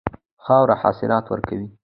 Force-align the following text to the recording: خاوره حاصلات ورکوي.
خاوره 0.45 0.75
حاصلات 0.81 1.25
ورکوي. 1.29 1.67